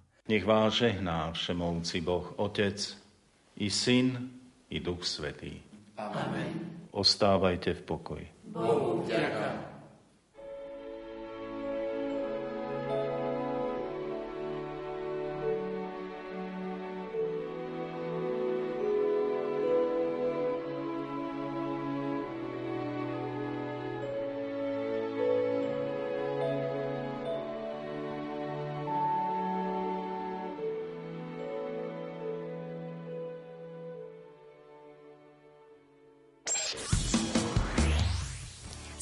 [0.27, 2.97] Nech vás žehná všemovci Boh, Otec,
[3.55, 4.29] i Syn,
[4.69, 5.61] i Duch Svetý.
[5.97, 6.81] Amen.
[6.91, 8.27] Ostávajte v pokoji.
[8.45, 9.70] Bohu vďaka.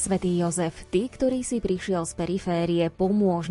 [0.09, 3.45] Svetý Jozef, ty, ktorý si prišiel z periférie, pomôž